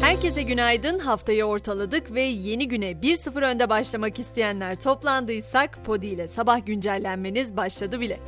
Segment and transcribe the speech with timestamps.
[0.00, 0.98] Herkese günaydın.
[0.98, 8.00] Haftayı ortaladık ve yeni güne 1-0 önde başlamak isteyenler toplandıysak Podi ile sabah güncellenmeniz başladı
[8.00, 8.20] bile.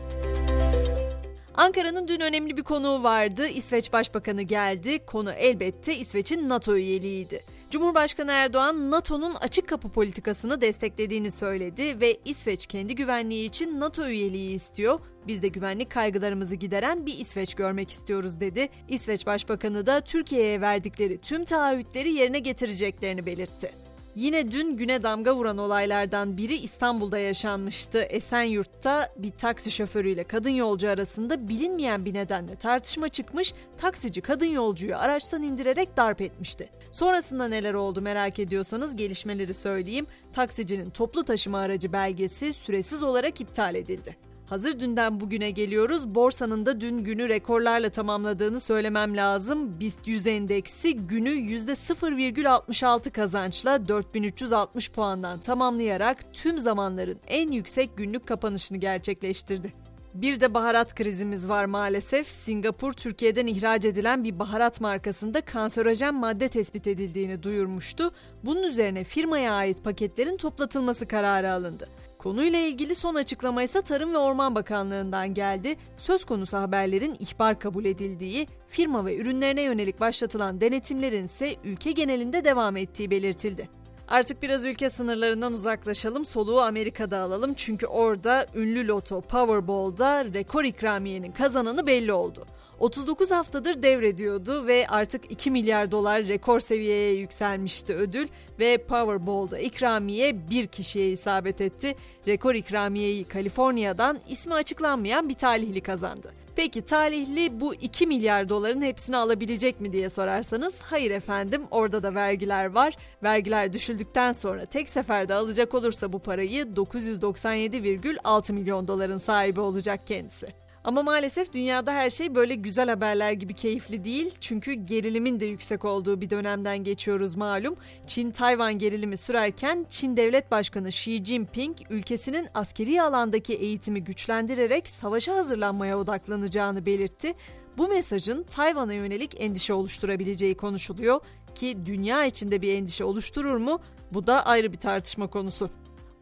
[1.54, 3.46] Ankara'nın dün önemli bir konuğu vardı.
[3.46, 5.06] İsveç Başbakanı geldi.
[5.06, 7.40] Konu elbette İsveç'in NATO üyeliğiydi.
[7.70, 14.54] Cumhurbaşkanı Erdoğan NATO'nun açık kapı politikasını desteklediğini söyledi ve İsveç kendi güvenliği için NATO üyeliği
[14.54, 15.00] istiyor.
[15.26, 18.68] Biz de güvenlik kaygılarımızı gideren bir İsveç görmek istiyoruz dedi.
[18.88, 23.82] İsveç Başbakanı da Türkiye'ye verdikleri tüm taahhütleri yerine getireceklerini belirtti.
[24.14, 28.02] Yine dün güne damga vuran olaylardan biri İstanbul'da yaşanmıştı.
[28.02, 34.96] Esenyurt'ta bir taksi şoförüyle kadın yolcu arasında bilinmeyen bir nedenle tartışma çıkmış, taksici kadın yolcuyu
[34.96, 36.68] araçtan indirerek darp etmişti.
[36.90, 40.06] Sonrasında neler oldu merak ediyorsanız gelişmeleri söyleyeyim.
[40.32, 44.31] Taksicinin toplu taşıma aracı belgesi süresiz olarak iptal edildi.
[44.52, 46.14] Hazır dünden bugüne geliyoruz.
[46.14, 49.80] Borsanın da dün günü rekorlarla tamamladığını söylemem lazım.
[49.80, 58.78] BIST 100 endeksi günü %0,66 kazançla 4360 puandan tamamlayarak tüm zamanların en yüksek günlük kapanışını
[58.78, 59.72] gerçekleştirdi.
[60.14, 62.26] Bir de baharat krizimiz var maalesef.
[62.26, 68.10] Singapur Türkiye'den ihraç edilen bir baharat markasında kanserojen madde tespit edildiğini duyurmuştu.
[68.44, 71.88] Bunun üzerine firmaya ait paketlerin toplatılması kararı alındı.
[72.22, 75.76] Konuyla ilgili son açıklama ise Tarım ve Orman Bakanlığı'ndan geldi.
[75.96, 82.44] Söz konusu haberlerin ihbar kabul edildiği, firma ve ürünlerine yönelik başlatılan denetimlerin ise ülke genelinde
[82.44, 83.68] devam ettiği belirtildi.
[84.08, 91.32] Artık biraz ülke sınırlarından uzaklaşalım, soluğu Amerika'da alalım çünkü orada ünlü loto Powerball'da rekor ikramiyenin
[91.32, 92.46] kazananı belli oldu.
[92.82, 100.50] 39 haftadır devrediyordu ve artık 2 milyar dolar rekor seviyeye yükselmişti ödül ve Powerball'da ikramiye
[100.50, 101.94] bir kişiye isabet etti.
[102.26, 106.32] Rekor ikramiyeyi Kaliforniya'dan ismi açıklanmayan bir talihli kazandı.
[106.56, 112.14] Peki talihli bu 2 milyar doların hepsini alabilecek mi diye sorarsanız hayır efendim orada da
[112.14, 112.96] vergiler var.
[113.22, 120.61] Vergiler düşüldükten sonra tek seferde alacak olursa bu parayı 997,6 milyon doların sahibi olacak kendisi.
[120.84, 124.34] Ama maalesef dünyada her şey böyle güzel haberler gibi keyifli değil.
[124.40, 127.76] Çünkü gerilimin de yüksek olduğu bir dönemden geçiyoruz malum.
[128.06, 135.98] Çin-Tayvan gerilimi sürerken Çin Devlet Başkanı Xi Jinping ülkesinin askeri alandaki eğitimi güçlendirerek savaşa hazırlanmaya
[135.98, 137.34] odaklanacağını belirtti.
[137.78, 141.20] Bu mesajın Tayvan'a yönelik endişe oluşturabileceği konuşuluyor
[141.54, 143.80] ki dünya içinde bir endişe oluşturur mu?
[144.12, 145.70] Bu da ayrı bir tartışma konusu.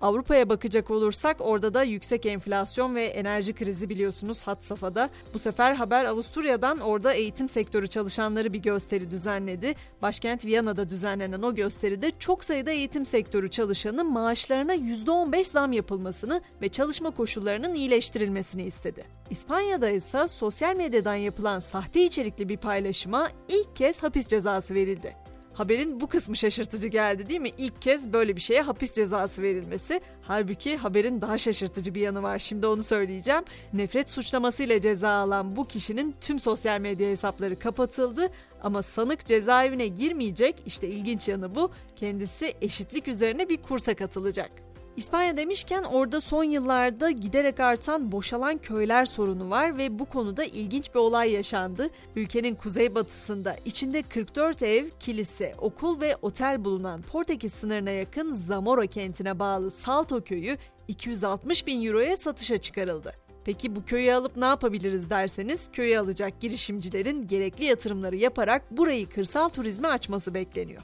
[0.01, 5.11] Avrupa'ya bakacak olursak orada da yüksek enflasyon ve enerji krizi biliyorsunuz hat safhada.
[5.35, 9.75] Bu sefer haber Avusturya'dan orada eğitim sektörü çalışanları bir gösteri düzenledi.
[10.03, 16.69] Başkent Viyana'da düzenlenen o gösteride çok sayıda eğitim sektörü çalışanı maaşlarına %15 zam yapılmasını ve
[16.69, 19.05] çalışma koşullarının iyileştirilmesini istedi.
[19.31, 25.20] İspanya'da ise sosyal medyadan yapılan sahte içerikli bir paylaşıma ilk kez hapis cezası verildi.
[25.53, 27.51] Haberin bu kısmı şaşırtıcı geldi değil mi?
[27.59, 30.01] İlk kez böyle bir şeye hapis cezası verilmesi.
[30.23, 32.39] Halbuki haberin daha şaşırtıcı bir yanı var.
[32.39, 33.43] Şimdi onu söyleyeceğim.
[33.73, 38.31] Nefret suçlamasıyla ceza alan bu kişinin tüm sosyal medya hesapları kapatıldı.
[38.63, 40.63] Ama sanık cezaevine girmeyecek.
[40.67, 41.71] İşte ilginç yanı bu.
[41.97, 44.70] Kendisi eşitlik üzerine bir kursa katılacak.
[44.97, 50.95] İspanya demişken orada son yıllarda giderek artan boşalan köyler sorunu var ve bu konuda ilginç
[50.95, 51.91] bir olay yaşandı.
[52.17, 59.39] Ülkenin kuzeybatısında içinde 44 ev, kilise, okul ve otel bulunan Portekiz sınırına yakın Zamora kentine
[59.39, 60.59] bağlı Salto köyü
[60.89, 63.13] 260 bin euroya satışa çıkarıldı.
[63.45, 69.49] Peki bu köyü alıp ne yapabiliriz derseniz köyü alacak girişimcilerin gerekli yatırımları yaparak burayı kırsal
[69.49, 70.83] turizme açması bekleniyor.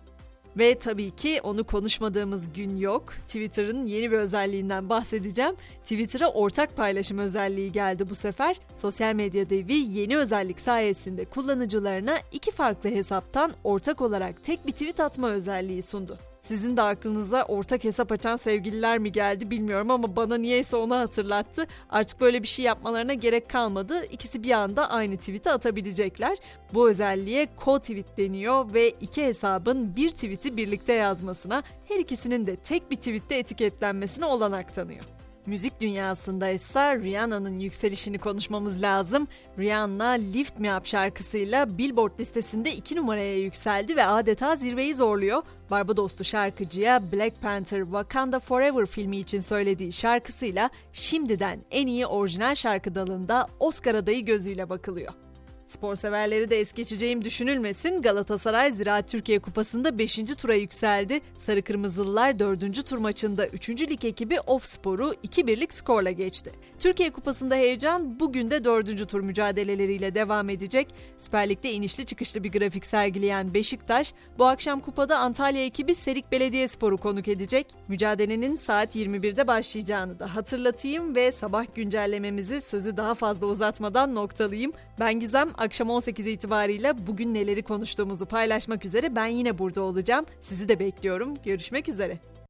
[0.57, 3.13] Ve tabii ki onu konuşmadığımız gün yok.
[3.27, 5.57] Twitter'ın yeni bir özelliğinden bahsedeceğim.
[5.83, 8.57] Twitter'a ortak paylaşım özelliği geldi bu sefer.
[8.75, 15.01] Sosyal medya devi yeni özellik sayesinde kullanıcılarına iki farklı hesaptan ortak olarak tek bir tweet
[15.01, 16.19] atma özelliği sundu.
[16.47, 21.67] Sizin de aklınıza ortak hesap açan sevgililer mi geldi bilmiyorum ama bana niyeyse onu hatırlattı.
[21.91, 24.05] Artık böyle bir şey yapmalarına gerek kalmadı.
[24.05, 26.39] İkisi bir anda aynı tweet'i atabilecekler.
[26.75, 32.91] Bu özelliğe co-tweet deniyor ve iki hesabın bir tweet'i birlikte yazmasına, her ikisinin de tek
[32.91, 35.05] bir tweette etiketlenmesine olanak tanıyor.
[35.47, 39.29] Müzik dünyasında ise Rihanna'nın yükselişini konuşmamız lazım.
[39.59, 45.43] Rihanna Lift Me Up şarkısıyla Billboard listesinde 2 numaraya yükseldi ve adeta zirveyi zorluyor.
[45.71, 52.95] Barbadoslu şarkıcıya Black Panther Wakanda Forever filmi için söylediği şarkısıyla şimdiden en iyi orijinal şarkı
[52.95, 55.26] dalında Oscar adayı gözüyle bakılıyor.
[55.67, 58.03] Spor severleri de es geçeceğim düşünülmesin.
[58.03, 60.17] Galatasaray Ziraat Türkiye Kupası'nda 5.
[60.39, 61.21] tura yükseldi.
[61.39, 62.87] Sarı Kırmızılılar 4.
[62.89, 63.69] tur maçında 3.
[63.69, 66.53] lig ekibi Of Spor'u 2-1'lik skorla geçti.
[66.79, 69.09] Türkiye Kupası'nda heyecan bugün de 4.
[69.09, 70.89] tur mücadeleleriyle devam edecek.
[71.17, 76.97] Süper Lig'de inişli çıkışlı bir grafik sergileyen Beşiktaş bu akşam kupada Antalya ekibi Serik Belediyespor'u
[76.97, 77.67] konuk edecek.
[77.89, 84.73] Mücadelenin saat 21'de başlayacağını da hatırlatayım ve sabah güncellememizi sözü daha fazla uzatmadan noktalayayım.
[85.01, 90.27] Ben Gizem akşam 18 itibariyle bugün neleri konuştuğumuzu paylaşmak üzere ben yine burada olacağım.
[90.41, 91.35] Sizi de bekliyorum.
[91.45, 92.19] Görüşmek üzere.